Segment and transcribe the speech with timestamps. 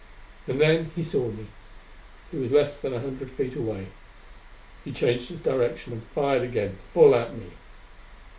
[0.47, 1.45] And then he saw me.
[2.31, 3.89] He was less than a hundred feet away.
[4.83, 7.51] He changed his direction and fired again, full at me.